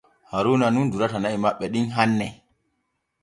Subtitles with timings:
[0.29, 2.27] Haaruuna nun durata na’i maɓɓe ɗin hanne.